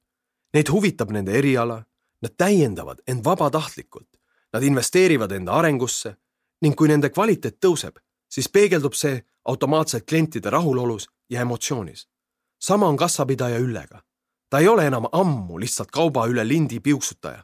Neid 0.54 0.70
huvitab 0.70 1.10
nende 1.12 1.34
eriala, 1.34 1.84
nad 2.22 2.34
täiendavad 2.38 3.02
end 3.08 3.24
vabatahtlikult, 3.26 4.10
nad 4.54 4.64
investeerivad 4.64 5.32
enda 5.32 5.58
arengusse 5.58 6.16
ning 6.62 6.76
kui 6.76 6.88
nende 6.88 7.10
kvaliteet 7.10 7.58
tõuseb, 7.66 7.98
siis 8.30 8.50
peegeldub 8.50 8.94
see 8.94 9.24
automaatselt 9.46 10.06
klientide 10.06 10.50
rahulolus 10.50 11.10
ja 11.30 11.42
emotsioonis 11.42 12.06
sama 12.62 12.88
on 12.88 12.98
kassapidaja 12.98 13.60
Üllega. 13.60 14.02
ta 14.50 14.60
ei 14.60 14.68
ole 14.68 14.88
enam 14.88 15.06
ammu 15.12 15.60
lihtsalt 15.60 15.92
kauba 15.92 16.26
üle 16.28 16.48
lindi 16.48 16.80
piuksutaja, 16.80 17.44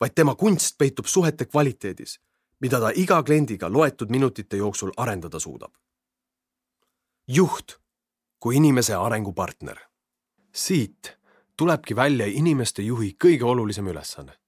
vaid 0.00 0.12
tema 0.14 0.34
kunst 0.34 0.78
peitub 0.78 1.06
suhete 1.06 1.44
kvaliteedis, 1.44 2.20
mida 2.62 2.78
ta 2.80 2.92
iga 2.94 3.22
kliendiga 3.22 3.68
loetud 3.72 4.10
minutite 4.10 4.56
jooksul 4.56 4.92
arendada 4.96 5.38
suudab. 5.38 5.72
juht 7.28 7.78
kui 8.40 8.56
inimese 8.56 8.94
arengupartner. 8.94 9.78
siit 10.54 11.18
tulebki 11.56 11.96
välja 11.96 12.26
inimeste 12.26 12.82
juhi 12.82 13.16
kõige 13.24 13.44
olulisem 13.44 13.86
ülesanne. 13.86 14.38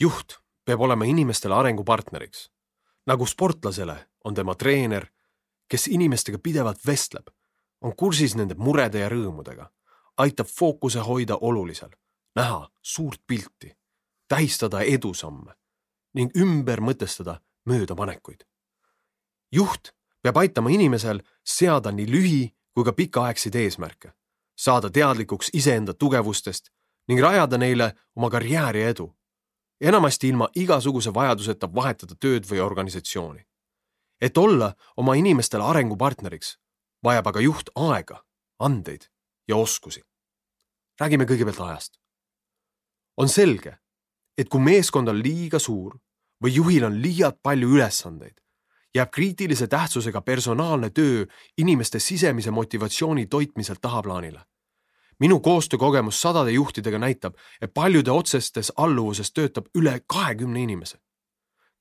juht 0.00 0.38
peab 0.64 0.80
olema 0.80 1.04
inimestele 1.04 1.54
arengupartneriks. 1.54 2.50
nagu 3.06 3.26
sportlasele 3.26 4.08
on 4.24 4.34
tema 4.34 4.54
treener, 4.54 5.06
kes 5.68 5.86
inimestega 5.86 6.38
pidevalt 6.38 6.86
vestleb 6.86 7.26
on 7.80 7.96
kursis 7.96 8.36
nende 8.36 8.54
murede 8.54 8.98
ja 8.98 9.08
rõõmudega, 9.08 9.70
aitab 10.16 10.46
fookuse 10.46 10.98
hoida 10.98 11.36
olulisel, 11.40 11.90
näha 12.36 12.68
suurt 12.82 13.22
pilti, 13.26 13.76
tähistada 14.28 14.80
edusamme 14.80 15.54
ning 16.14 16.30
ümber 16.36 16.80
mõtestada 16.80 17.40
möödapanekuid. 17.66 18.44
juht 19.52 19.92
peab 20.22 20.36
aitama 20.36 20.70
inimesel 20.70 21.22
seada 21.44 21.90
nii 21.92 22.06
lühi- 22.06 22.54
kui 22.74 22.84
ka 22.84 22.92
pikaaegseid 22.92 23.54
eesmärke, 23.54 24.12
saada 24.58 24.90
teadlikuks 24.90 25.50
iseenda 25.52 25.94
tugevustest 25.94 26.70
ning 27.08 27.20
rajada 27.20 27.58
neile 27.58 27.94
oma 28.16 28.30
karjääri 28.30 28.82
edu. 28.82 29.14
enamasti 29.80 30.28
ilma 30.28 30.48
igasuguse 30.54 31.14
vajaduseta 31.14 31.74
vahetada 31.74 32.14
tööd 32.14 32.44
või 32.50 32.60
organisatsiooni. 32.60 33.46
et 34.20 34.38
olla 34.38 34.74
oma 34.96 35.14
inimestele 35.14 35.64
arengupartneriks 35.64 36.58
vajab 37.04 37.26
aga 37.26 37.40
juht 37.40 37.70
aega, 37.74 38.24
andeid 38.58 39.10
ja 39.48 39.56
oskusi. 39.56 40.02
räägime 41.00 41.24
kõigepealt 41.24 41.60
ajast. 41.70 41.98
on 43.16 43.28
selge, 43.28 43.78
et 44.38 44.48
kui 44.48 44.60
meeskond 44.60 45.08
on 45.08 45.18
liiga 45.22 45.58
suur 45.58 45.98
või 46.44 46.54
juhil 46.54 46.84
on 46.86 47.00
liialt 47.02 47.40
palju 47.42 47.68
ülesandeid, 47.74 48.38
jääb 48.94 49.10
kriitilise 49.10 49.66
tähtsusega 49.66 50.20
personaalne 50.20 50.90
töö 50.90 51.26
inimeste 51.58 51.98
sisemise 51.98 52.50
motivatsiooni 52.50 53.26
toitmiselt 53.26 53.80
tahaplaanile. 53.80 54.40
minu 55.20 55.40
koostöökogemus 55.40 56.20
sadade 56.20 56.50
juhtidega 56.50 56.98
näitab, 56.98 57.34
et 57.60 57.74
paljude 57.74 58.10
otsestes 58.10 58.72
alluvuses 58.76 59.32
töötab 59.32 59.66
üle 59.74 60.00
kahekümne 60.06 60.62
inimese. 60.62 60.98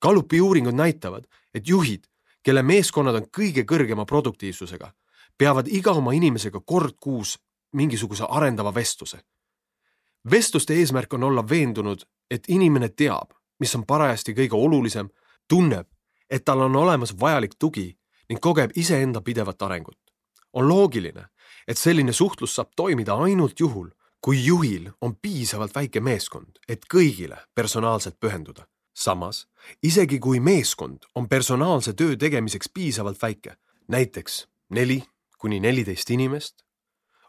Gallupi 0.01 0.41
uuringud 0.41 0.73
näitavad, 0.73 1.23
et 1.53 1.67
juhid, 1.67 2.03
kelle 2.43 2.63
meeskonnad 2.63 3.15
on 3.15 3.25
kõige 3.37 3.63
kõrgema 3.63 4.05
produktiivsusega, 4.05 4.91
peavad 5.37 5.67
iga 5.67 5.91
oma 5.91 6.11
inimesega 6.11 6.59
kord 6.65 6.95
kuus 6.99 7.37
mingisuguse 7.73 8.25
arendava 8.29 8.73
vestluse. 8.75 9.19
Vestluste 10.31 10.73
eesmärk 10.73 11.13
on 11.13 11.23
olla 11.23 11.49
veendunud, 11.49 12.01
et 12.31 12.43
inimene 12.47 12.89
teab, 12.89 13.31
mis 13.59 13.75
on 13.75 13.85
parajasti 13.85 14.33
kõige 14.33 14.55
olulisem, 14.55 15.09
tunneb, 15.47 15.87
et 16.29 16.45
tal 16.45 16.61
on 16.61 16.75
olemas 16.75 17.13
vajalik 17.19 17.55
tugi 17.59 17.97
ning 18.29 18.41
kogeb 18.41 18.71
iseenda 18.75 19.21
pidevat 19.21 19.61
arengut. 19.61 19.97
on 20.53 20.67
loogiline, 20.67 21.27
et 21.67 21.77
selline 21.77 22.13
suhtlus 22.13 22.55
saab 22.55 22.69
toimida 22.75 23.13
ainult 23.13 23.59
juhul, 23.59 23.89
kui 24.21 24.45
juhil 24.45 24.89
on 25.01 25.15
piisavalt 25.21 25.75
väike 25.75 25.99
meeskond, 25.99 26.57
et 26.67 26.85
kõigile 26.93 27.37
personaalselt 27.55 28.19
pühenduda. 28.19 28.65
samas, 28.93 29.47
isegi 29.83 30.19
kui 30.19 30.39
meeskond 30.39 31.05
on 31.15 31.29
personaalse 31.29 31.93
töö 31.93 32.15
tegemiseks 32.15 32.69
piisavalt 32.73 33.21
väike, 33.21 33.57
näiteks 33.87 34.47
neli 34.69 35.03
kuni 35.37 35.59
neliteist 35.59 36.09
inimest, 36.09 36.55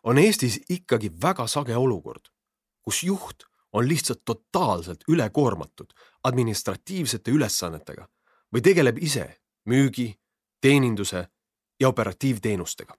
on 0.03 0.19
Eestis 0.19 0.61
ikkagi 0.71 1.11
väga 1.23 1.47
sage 1.47 1.77
olukord, 1.77 2.31
kus 2.89 3.03
juht 3.03 3.45
on 3.73 3.89
lihtsalt 3.89 4.23
totaalselt 4.25 5.05
ülekoormatud 5.09 5.91
administratiivsete 6.25 7.31
ülesannetega 7.31 8.07
või 8.55 8.63
tegeleb 8.65 8.97
ise 9.05 9.27
müügi, 9.69 10.15
teeninduse 10.61 11.27
ja 11.81 11.89
operatiivteenustega. 11.89 12.95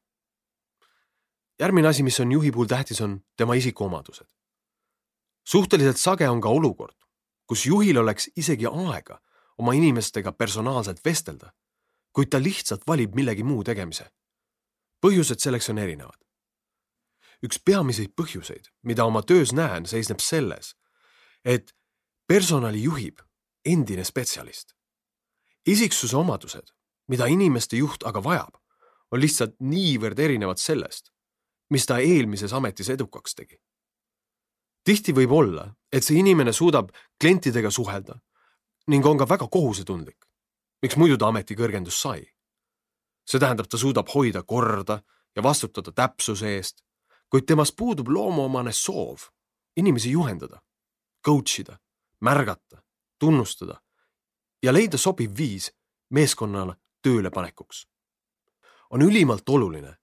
järgmine 1.60 1.88
asi, 1.88 2.04
mis 2.04 2.20
on 2.20 2.32
juhi 2.32 2.52
puhul 2.52 2.68
tähtis, 2.68 3.02
on 3.02 3.22
tema 3.38 3.54
isikuomadused. 3.54 4.28
suhteliselt 5.44 5.98
sage 5.98 6.30
on 6.30 6.42
ka 6.42 6.50
olukord, 6.50 6.96
kus 7.48 7.66
juhil 7.66 7.98
oleks 7.98 8.30
isegi 8.36 8.66
aega 8.66 9.20
oma 9.58 9.74
inimestega 9.74 10.32
personaalselt 10.32 11.06
vestelda, 11.06 11.52
kuid 12.14 12.30
ta 12.30 12.38
lihtsalt 12.38 12.88
valib 12.88 13.16
millegi 13.16 13.44
muu 13.44 13.64
tegemise. 13.64 14.06
põhjused 15.06 15.40
selleks 15.40 15.70
on 15.70 15.78
erinevad. 15.78 16.29
Üks 17.46 17.60
peamiseid 17.66 18.14
põhjuseid, 18.16 18.72
mida 18.84 19.06
oma 19.06 19.22
töös 19.24 19.54
näen, 19.56 19.86
seisneb 19.86 20.20
selles, 20.20 20.76
et 21.46 21.74
personali 22.28 22.84
juhib 22.84 23.22
endine 23.66 24.04
spetsialist. 24.04 24.76
isiksuse 25.66 26.18
omadused, 26.18 26.72
mida 27.08 27.26
inimeste 27.26 27.78
juht 27.78 28.04
aga 28.06 28.24
vajab, 28.24 28.56
on 29.12 29.20
lihtsalt 29.20 29.56
niivõrd 29.60 30.20
erinevad 30.20 30.58
sellest, 30.58 31.12
mis 31.70 31.86
ta 31.86 32.00
eelmises 32.00 32.54
ametis 32.54 32.90
edukaks 32.90 33.36
tegi. 33.36 33.58
tihti 34.84 35.14
võib 35.14 35.32
olla, 35.32 35.76
et 35.92 36.04
see 36.04 36.20
inimene 36.20 36.54
suudab 36.54 36.92
klientidega 37.22 37.72
suhelda 37.72 38.20
ning 38.88 39.06
on 39.06 39.18
ka 39.18 39.26
väga 39.30 39.48
kohusetundlik. 39.48 40.26
miks 40.82 40.96
muidu 40.96 41.18
ta 41.18 41.28
ametikõrgendust 41.28 42.02
sai? 42.02 42.26
see 43.26 43.40
tähendab, 43.40 43.68
ta 43.68 43.78
suudab 43.78 44.10
hoida 44.10 44.44
korda 44.44 45.02
ja 45.36 45.44
vastutada 45.44 45.92
täpsuse 45.92 46.56
eest, 46.58 46.82
kuid 47.30 47.46
temas 47.46 47.72
puudub 47.72 48.08
loomuomane 48.08 48.72
soov 48.74 49.30
inimesi 49.78 50.12
juhendada, 50.12 50.62
coach 51.26 51.60
ida, 51.60 51.80
märgata, 52.22 52.84
tunnustada 53.20 53.82
ja 54.64 54.74
leida 54.74 54.98
sobiv 54.98 55.38
viis 55.38 55.72
meeskonnale 56.10 56.76
tööle 57.02 57.30
panekuks. 57.30 57.88
on 58.90 59.02
ülimalt 59.02 59.50
oluline, 59.50 59.98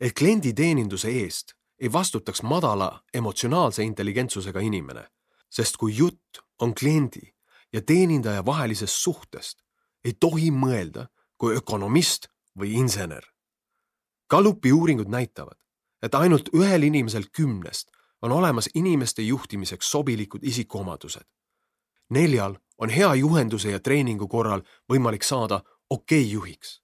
et 0.00 0.12
klienditeeninduse 0.18 1.08
eest 1.08 1.54
ei 1.78 1.92
vastutaks 1.92 2.42
madala 2.42 3.02
emotsionaalse 3.14 3.82
intelligentsusega 3.82 4.60
inimene, 4.60 5.08
sest 5.50 5.76
kui 5.76 5.96
jutt 5.96 6.38
on 6.58 6.74
kliendi 6.74 7.34
ja 7.72 7.82
teenindaja 7.82 8.44
vahelisest 8.46 8.94
suhtest, 8.94 9.58
ei 10.04 10.12
tohi 10.20 10.50
mõelda 10.50 11.08
kui 11.36 11.56
ökonomist 11.56 12.28
või 12.58 12.72
insener. 12.78 13.24
Gallupi 14.30 14.72
uuringud 14.72 15.08
näitavad, 15.08 15.58
et 16.02 16.14
ainult 16.14 16.48
ühel 16.54 16.82
inimesel 16.82 17.24
kümnest 17.32 17.90
on 18.22 18.32
olemas 18.32 18.68
inimeste 18.74 19.22
juhtimiseks 19.22 19.90
sobilikud 19.90 20.42
isikuomadused. 20.42 21.24
neljal 22.10 22.56
on 22.78 22.88
hea 22.88 23.14
juhenduse 23.14 23.70
ja 23.70 23.80
treeningu 23.80 24.28
korral 24.28 24.62
võimalik 24.92 25.22
saada 25.22 25.62
okei 25.90 26.22
okay 26.22 26.32
juhiks. 26.32 26.82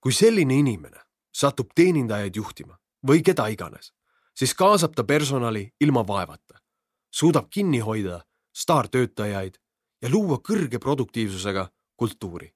kui 0.00 0.12
selline 0.12 0.54
inimene 0.54 1.00
satub 1.32 1.70
teenindajaid 1.74 2.36
juhtima 2.36 2.78
või 3.08 3.22
keda 3.22 3.46
iganes, 3.46 3.92
siis 4.34 4.54
kaasab 4.54 4.94
ta 4.94 5.04
personali 5.04 5.70
ilma 5.80 6.06
vaevata, 6.06 6.58
suudab 7.10 7.48
kinni 7.50 7.78
hoida 7.78 8.20
staartöötajaid 8.52 9.58
ja 10.02 10.10
luua 10.10 10.38
kõrge 10.48 10.78
produktiivsusega 10.78 11.68
kultuuri. 11.96 12.54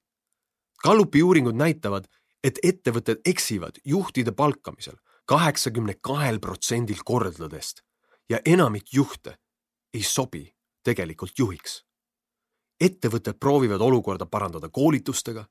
Gallupi 0.83 1.23
uuringud 1.23 1.55
näitavad, 1.55 2.07
et 2.43 2.59
ettevõtted 2.63 3.21
eksivad 3.25 3.79
juhtide 3.85 4.31
palkamisel 4.31 4.95
kaheksakümne 5.27 5.93
kahel 6.01 6.39
protsendil 6.39 7.03
kordadest 7.05 7.83
ja 8.29 8.39
enamik 8.45 8.93
juhte 8.93 9.37
ei 9.93 10.03
sobi 10.03 10.55
tegelikult 10.83 11.39
juhiks. 11.39 11.83
ettevõtted 12.79 13.39
proovivad 13.39 13.81
olukorda 13.81 14.25
parandada 14.25 14.69
koolitustega, 14.69 15.45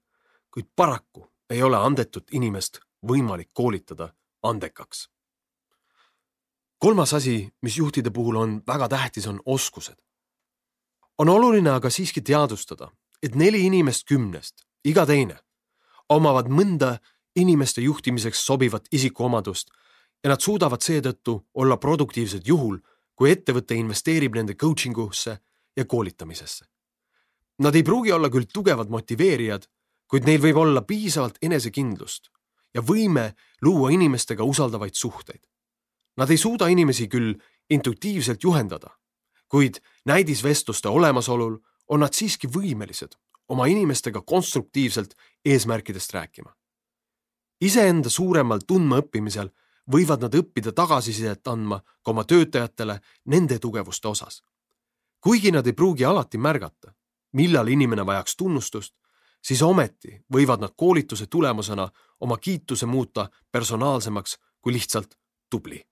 kuid 0.50 0.66
paraku 0.76 1.26
ei 1.50 1.62
ole 1.62 1.76
andetut 1.76 2.30
inimest 2.32 2.78
võimalik 3.06 3.50
koolitada 3.52 4.14
andekaks. 4.42 5.08
kolmas 6.78 7.14
asi, 7.14 7.50
mis 7.62 7.76
juhtide 7.76 8.10
puhul 8.10 8.36
on 8.36 8.62
väga 8.66 8.88
tähtis, 8.88 9.26
on 9.26 9.40
oskused 9.44 10.06
on 11.18 11.28
oluline 11.28 11.70
aga 11.70 11.90
siiski 11.90 12.20
teadvustada, 12.20 12.90
et 13.22 13.34
neli 13.34 13.64
inimest 13.66 14.06
kümnest, 14.08 14.64
iga 14.84 15.06
teine, 15.08 15.38
omavad 16.12 16.50
mõnda 16.52 16.96
inimeste 17.36 17.80
juhtimiseks 17.80 18.46
sobivat 18.46 18.88
isikuomadust 18.92 19.70
ja 20.24 20.30
nad 20.30 20.40
suudavad 20.40 20.82
seetõttu 20.82 21.38
olla 21.54 21.76
produktiivsed 21.76 22.46
juhul, 22.46 22.78
kui 23.14 23.30
ettevõte 23.30 23.74
investeerib 23.74 24.34
nende 24.36 24.54
coaching 24.54 24.98
usse 24.98 25.38
ja 25.76 25.84
koolitamisesse. 25.84 26.64
Nad 27.58 27.74
ei 27.74 27.82
pruugi 27.82 28.12
olla 28.12 28.28
küll 28.30 28.48
tugevad 28.52 28.90
motiveerijad, 28.92 29.64
kuid 30.10 30.26
neil 30.28 30.40
võib 30.42 30.58
olla 30.60 30.82
piisavalt 30.82 31.38
enesekindlust 31.42 32.30
ja 32.74 32.82
võime 32.84 33.32
luua 33.62 33.90
inimestega 33.90 34.44
usaldavaid 34.44 34.94
suhteid. 34.94 35.40
Nad 36.16 36.30
ei 36.30 36.36
suuda 36.36 36.68
inimesi 36.72 37.08
küll 37.08 37.34
intuitiivselt 37.70 38.42
juhendada, 38.42 38.90
kuid 39.48 39.80
näidisvestluste 40.04 40.88
olemasolul 40.88 41.56
on 41.88 42.00
nad 42.00 42.12
siiski 42.12 42.48
võimelised 42.48 43.16
oma 43.48 43.66
inimestega 43.70 44.22
konstruktiivselt 44.26 45.14
eesmärkidest 45.44 46.12
rääkima. 46.12 46.54
Iseenda 47.60 48.10
suuremal 48.10 48.60
tundmaõppimisel 48.66 49.50
võivad 49.92 50.22
nad 50.24 50.34
õppida 50.34 50.72
tagasisidet 50.72 51.48
andma 51.48 51.80
ka 51.80 52.10
oma 52.10 52.24
töötajatele 52.24 53.00
nende 53.24 53.58
tugevuste 53.58 54.08
osas. 54.08 54.42
kuigi 55.20 55.50
nad 55.50 55.66
ei 55.66 55.72
pruugi 55.72 56.04
alati 56.04 56.38
märgata, 56.38 56.94
millal 57.32 57.68
inimene 57.68 58.06
vajaks 58.06 58.36
tunnustust, 58.36 58.94
siis 59.42 59.62
ometi 59.62 60.24
võivad 60.32 60.60
nad 60.60 60.74
koolituse 60.76 61.26
tulemusena 61.26 61.88
oma 62.20 62.36
kiituse 62.36 62.86
muuta 62.86 63.30
personaalsemaks 63.52 64.38
kui 64.60 64.72
lihtsalt 64.72 65.18
tubli. 65.50 65.86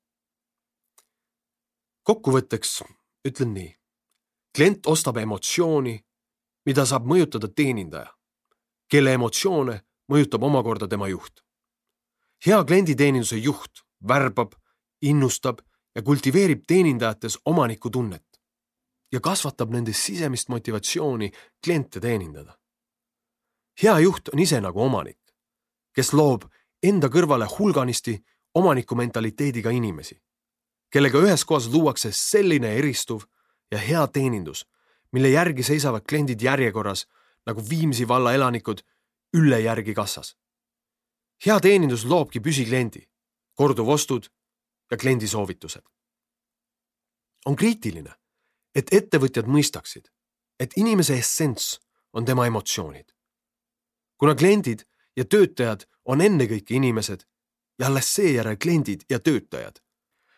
kokkuvõtteks 2.03 2.83
ütlen 3.29 3.55
nii. 3.55 3.77
klient 4.57 4.87
ostab 4.87 5.17
emotsiooni, 5.17 6.05
mida 6.67 6.87
saab 6.87 7.07
mõjutada 7.07 7.49
teenindaja, 7.49 8.15
kelle 8.89 9.13
emotsioone 9.13 9.81
mõjutab 10.13 10.43
omakorda 10.43 10.89
tema 10.89 11.09
juht. 11.09 11.44
Hea 12.47 12.65
klienditeeninduse 12.65 13.37
juht 13.37 13.85
värbab, 14.09 14.53
innustab 15.03 15.59
ja 15.95 16.03
kultiveerib 16.03 16.65
teenindajates 16.67 17.39
omanikutunnet 17.45 18.41
ja 19.13 19.21
kasvatab 19.21 19.71
nendes 19.71 20.05
sisemist 20.07 20.49
motivatsiooni 20.49 21.31
kliente 21.65 22.01
teenindada. 22.01 22.59
hea 23.83 23.99
juht 23.99 24.29
on 24.29 24.39
ise 24.39 24.61
nagu 24.61 24.83
omanik, 24.83 25.21
kes 25.95 26.13
loob 26.13 26.45
enda 26.83 27.09
kõrvale 27.09 27.47
hulganisti 27.59 28.25
omaniku 28.55 28.95
mentaliteediga 28.95 29.71
inimesi 29.71 30.25
kellega 30.95 31.19
üheskoos 31.19 31.67
luuakse 31.73 32.13
selline 32.15 32.77
eristuv 32.79 33.25
ja 33.73 33.81
hea 33.83 34.05
teenindus, 34.15 34.61
mille 35.13 35.33
järgi 35.33 35.67
seisavad 35.67 36.05
kliendid 36.07 36.43
järjekorras 36.43 37.09
nagu 37.47 37.65
Viimsi 37.71 38.07
valla 38.09 38.35
elanikud 38.35 38.85
Ülle 39.35 39.59
järgi 39.61 39.95
kassas. 39.95 40.37
Hea 41.47 41.61
teenindus 41.61 42.05
loobki 42.05 42.41
püsikliendi, 42.41 43.05
korduvostud 43.55 44.29
ja 44.91 44.97
kliendi 44.97 45.29
soovitused. 45.29 45.83
on 47.47 47.57
kriitiline, 47.57 48.15
et 48.75 48.89
ettevõtjad 48.93 49.45
mõistaksid, 49.45 50.09
et 50.61 50.73
inimese 50.77 51.15
essents 51.15 51.81
on 52.13 52.25
tema 52.25 52.47
emotsioonid. 52.47 53.13
kuna 54.17 54.35
kliendid 54.35 54.85
ja 55.17 55.25
töötajad 55.25 55.85
on 56.05 56.21
ennekõike 56.21 56.75
inimesed 56.75 57.25
ja 57.79 57.87
alles 57.87 58.15
seejärel 58.15 58.57
kliendid 58.57 59.05
ja 59.11 59.19
töötajad, 59.19 59.81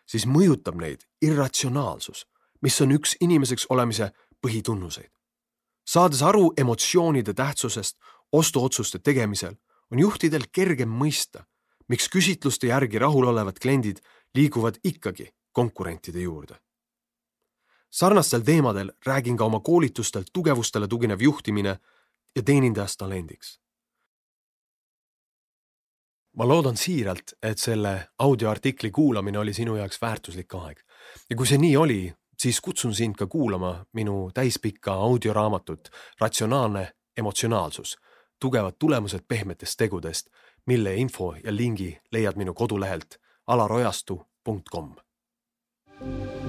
siis 0.06 0.26
mõjutab 0.26 0.74
neid 0.80 1.04
irratsionaalsus, 1.22 2.26
mis 2.62 2.80
on 2.80 2.92
üks 2.92 3.16
inimeseks 3.20 3.66
olemise 3.70 4.12
põhitunnuseid. 4.46 5.10
saades 5.86 6.22
aru 6.22 6.52
emotsioonide 6.56 7.34
tähtsusest 7.34 7.98
ostuotsuste 8.32 8.98
tegemisel, 8.98 9.54
on 9.92 9.98
juhtidel 9.98 10.46
kergem 10.52 10.90
mõista, 10.90 11.44
miks 11.88 12.08
küsitluste 12.10 12.70
järgi 12.70 12.98
rahulolevad 12.98 13.58
kliendid 13.62 14.00
liiguvad 14.34 14.80
ikkagi 14.84 15.30
konkurentide 15.52 16.20
juurde. 16.20 16.56
sarnastel 17.90 18.40
teemadel 18.40 18.92
räägin 19.06 19.36
ka 19.36 19.44
oma 19.44 19.60
koolitustel 19.60 20.24
tugevustele 20.32 20.88
tuginev 20.88 21.20
juhtimine 21.20 21.78
ja 22.36 22.42
teenindajast 22.42 22.98
talendiks. 22.98 23.60
Ma 26.36 26.48
loodan 26.48 26.76
siiralt, 26.76 27.32
et 27.42 27.58
selle 27.58 28.08
audioartikli 28.18 28.90
kuulamine 28.90 29.38
oli 29.38 29.54
sinu 29.54 29.76
jaoks 29.76 30.00
väärtuslik 30.02 30.54
aeg. 30.54 30.82
Ja 31.30 31.36
kui 31.36 31.46
see 31.46 31.58
nii 31.58 31.76
oli, 31.76 32.00
siis 32.38 32.60
kutsun 32.60 32.94
sind 32.94 33.16
ka 33.16 33.26
kuulama 33.26 33.86
minu 33.92 34.30
täispikka 34.34 34.92
audioraamatut 34.92 35.88
Ratsionaalne 36.20 36.92
emotsionaalsus, 37.16 37.96
tugevad 38.40 38.72
tulemused 38.78 39.20
pehmetest 39.28 39.74
tegudest, 39.78 40.26
mille 40.66 40.94
info 40.96 41.34
ja 41.44 41.56
lingi 41.56 41.98
leiad 42.12 42.36
minu 42.36 42.54
kodulehelt 42.54 43.20
alarojastu.com. 43.46 44.94
thank 45.98 46.40
you 46.40 46.45